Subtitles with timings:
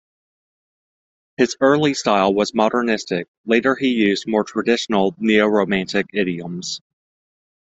[1.37, 6.81] His early style was modernistic, later he used more traditional neo-Romantic idioms.